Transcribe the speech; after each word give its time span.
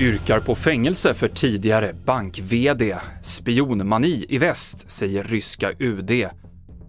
Yrkar 0.00 0.40
på 0.40 0.54
fängelse 0.54 1.14
för 1.14 1.28
tidigare 1.28 1.94
bank-VD. 2.04 2.96
Spionmani 3.22 4.24
i 4.28 4.38
väst, 4.38 4.90
säger 4.90 5.24
ryska 5.24 5.72
UD. 5.78 6.10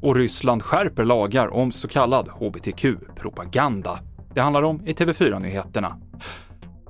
Och 0.01 0.15
Ryssland 0.15 0.63
skärper 0.63 1.05
lagar 1.05 1.47
om 1.47 1.71
så 1.71 1.87
kallad 1.87 2.27
hbtq-propaganda. 2.27 3.99
Det 4.33 4.41
handlar 4.41 4.63
om 4.63 4.87
i 4.87 4.93
TV4-nyheterna. 4.93 5.97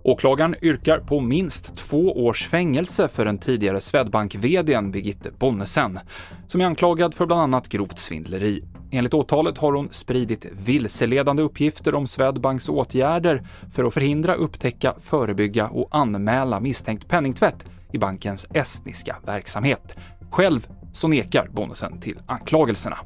Åklagaren 0.04 0.56
yrkar 0.62 1.00
på 1.00 1.20
minst 1.20 1.76
två 1.76 2.26
års 2.26 2.48
fängelse 2.48 3.08
för 3.08 3.26
den 3.26 3.38
tidigare 3.38 3.80
Swedbank-VDn 3.80 4.92
Birgitte 4.92 5.32
Bonnesen, 5.40 6.00
som 6.48 6.62
är 6.62 6.66
anklagad 6.66 7.14
för 7.14 7.26
bland 7.26 7.42
annat 7.42 7.70
grovt 7.70 8.00
svindleri. 8.00 8.64
Enligt 8.92 9.14
åtalet 9.14 9.58
har 9.58 9.74
hon 9.74 9.88
spridit 9.92 10.46
vilseledande 10.52 11.44
uppgifter 11.44 11.96
om 11.96 12.08
Swedbanks 12.08 12.70
åtgärder 12.70 13.44
för 13.72 13.84
att 13.84 13.94
förhindra, 13.94 14.36
upptäcka, 14.36 14.94
förebygga 15.00 15.68
och 15.68 15.88
anmäla 15.92 16.60
misstänkt 16.60 17.08
penningtvätt 17.08 17.66
i 17.92 17.98
bankens 17.98 18.48
estniska 18.54 19.16
verksamhet. 19.26 19.96
Själv 20.32 20.68
så 20.94 21.08
nekar 21.08 21.48
Bonnesen 21.52 22.00
till 22.00 22.20
anklagelserna. 22.28 22.98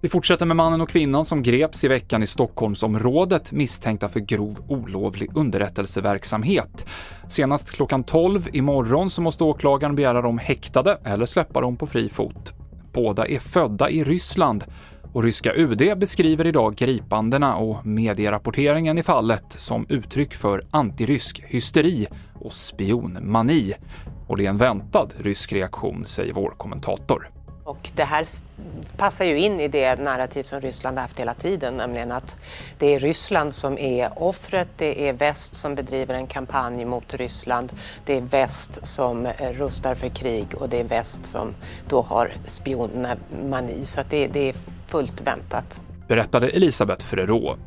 Vi 0.00 0.08
fortsätter 0.08 0.46
med 0.46 0.56
mannen 0.56 0.80
och 0.80 0.88
kvinnan 0.88 1.24
som 1.24 1.42
greps 1.42 1.84
i 1.84 1.88
veckan 1.88 2.22
i 2.22 2.26
Stockholmsområdet 2.26 3.52
misstänkta 3.52 4.08
för 4.08 4.20
grov 4.20 4.64
olovlig 4.68 5.30
underrättelseverksamhet. 5.34 6.86
Senast 7.28 7.70
klockan 7.70 8.04
12 8.04 8.48
imorgon 8.52 9.10
så 9.10 9.22
måste 9.22 9.44
åklagaren 9.44 9.96
begära 9.96 10.22
dem 10.22 10.38
häktade 10.38 10.98
eller 11.04 11.26
släppa 11.26 11.60
dem 11.60 11.76
på 11.76 11.86
fri 11.86 12.08
fot. 12.08 12.52
Båda 12.92 13.26
är 13.26 13.38
födda 13.38 13.90
i 13.90 14.04
Ryssland 14.04 14.64
och 15.12 15.22
ryska 15.22 15.54
UD 15.54 15.98
beskriver 15.98 16.46
idag 16.46 16.74
gripandena 16.74 17.56
och 17.56 17.86
medierapporteringen 17.86 18.98
i 18.98 19.02
fallet 19.02 19.44
som 19.48 19.86
uttryck 19.88 20.34
för 20.34 20.62
antirysk 20.70 21.42
hysteri 21.46 22.06
och 22.34 22.52
spionmani. 22.52 23.74
Och 24.28 24.36
det 24.36 24.46
är 24.46 24.50
en 24.50 24.56
väntad 24.56 25.08
rysk 25.18 25.52
reaktion, 25.52 26.06
säger 26.06 26.32
vår 26.32 26.50
kommentator. 26.50 27.37
Och 27.68 27.90
det 27.94 28.04
här 28.04 28.26
passar 28.96 29.24
ju 29.24 29.38
in 29.38 29.60
i 29.60 29.68
det 29.68 30.00
narrativ 30.00 30.42
som 30.42 30.60
Ryssland 30.60 30.98
har 30.98 31.02
haft 31.02 31.18
hela 31.18 31.34
tiden, 31.34 31.74
nämligen 31.74 32.12
att 32.12 32.36
det 32.78 32.94
är 32.94 33.00
Ryssland 33.00 33.54
som 33.54 33.78
är 33.78 34.22
offret, 34.22 34.68
det 34.76 35.08
är 35.08 35.12
väst 35.12 35.56
som 35.56 35.74
bedriver 35.74 36.14
en 36.14 36.26
kampanj 36.26 36.84
mot 36.84 37.14
Ryssland, 37.14 37.72
det 38.04 38.16
är 38.16 38.20
väst 38.20 38.86
som 38.86 39.26
eh, 39.26 39.52
rustar 39.52 39.94
för 39.94 40.08
krig 40.08 40.46
och 40.54 40.68
det 40.68 40.80
är 40.80 40.84
väst 40.84 41.26
som 41.26 41.54
då 41.88 42.02
har 42.02 42.32
spionmani. 42.46 43.84
Så 43.84 44.00
att 44.00 44.10
det, 44.10 44.26
det 44.26 44.48
är 44.48 44.54
fullt 44.86 45.20
väntat. 45.20 45.80
Berättade 46.08 46.48
Elisabeth 46.48 47.06
Frerot. 47.06 47.58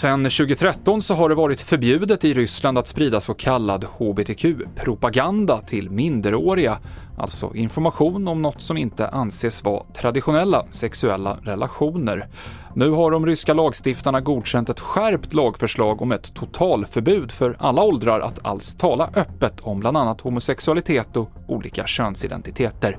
Sen 0.00 0.24
2013 0.24 1.02
så 1.02 1.14
har 1.14 1.28
det 1.28 1.34
varit 1.34 1.60
förbjudet 1.60 2.24
i 2.24 2.34
Ryssland 2.34 2.78
att 2.78 2.88
sprida 2.88 3.20
så 3.20 3.34
kallad 3.34 3.84
hbtq-propaganda 3.84 5.60
till 5.60 5.90
minderåriga, 5.90 6.78
alltså 7.18 7.54
information 7.54 8.28
om 8.28 8.42
något 8.42 8.60
som 8.60 8.76
inte 8.76 9.08
anses 9.08 9.64
vara 9.64 9.84
traditionella 9.84 10.66
sexuella 10.70 11.38
relationer. 11.42 12.28
Nu 12.74 12.90
har 12.90 13.10
de 13.10 13.26
ryska 13.26 13.54
lagstiftarna 13.54 14.20
godkänt 14.20 14.68
ett 14.68 14.80
skärpt 14.80 15.34
lagförslag 15.34 16.02
om 16.02 16.12
ett 16.12 16.34
totalförbud 16.34 17.32
för 17.32 17.56
alla 17.58 17.82
åldrar 17.82 18.20
att 18.20 18.46
alls 18.46 18.74
tala 18.74 19.10
öppet 19.14 19.60
om 19.60 19.80
bland 19.80 19.96
annat 19.96 20.20
homosexualitet 20.20 21.16
och 21.16 21.30
olika 21.48 21.86
könsidentiteter. 21.86 22.98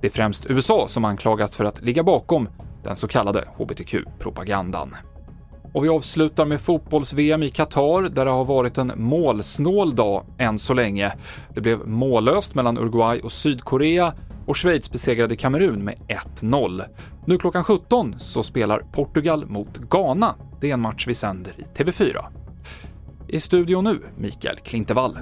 Det 0.00 0.06
är 0.06 0.12
främst 0.12 0.46
USA 0.50 0.84
som 0.88 1.04
anklagas 1.04 1.56
för 1.56 1.64
att 1.64 1.82
ligga 1.82 2.02
bakom 2.02 2.48
den 2.84 2.96
så 2.96 3.08
kallade 3.08 3.44
hbtq-propagandan. 3.58 4.94
Och 5.72 5.84
vi 5.84 5.88
avslutar 5.88 6.44
med 6.44 6.60
fotbolls-VM 6.60 7.42
i 7.42 7.50
Qatar 7.50 8.02
där 8.02 8.24
det 8.24 8.30
har 8.30 8.44
varit 8.44 8.78
en 8.78 8.92
målsnål 8.96 9.94
dag 9.94 10.24
än 10.38 10.58
så 10.58 10.74
länge. 10.74 11.12
Det 11.54 11.60
blev 11.60 11.88
mållöst 11.88 12.54
mellan 12.54 12.78
Uruguay 12.78 13.20
och 13.20 13.32
Sydkorea 13.32 14.12
och 14.46 14.56
Schweiz 14.56 14.90
besegrade 14.90 15.36
Kamerun 15.36 15.84
med 15.84 15.94
1-0. 16.40 16.82
Nu 17.26 17.38
klockan 17.38 17.64
17 17.64 18.14
så 18.18 18.42
spelar 18.42 18.78
Portugal 18.92 19.46
mot 19.46 19.78
Ghana. 19.78 20.34
Det 20.60 20.70
är 20.70 20.74
en 20.74 20.80
match 20.80 21.04
vi 21.06 21.14
sänder 21.14 21.52
i 21.58 21.78
TV4. 21.78 22.24
I 23.28 23.40
studion 23.40 23.84
nu, 23.84 24.00
Mikael 24.16 24.56
Klintevall. 24.56 25.18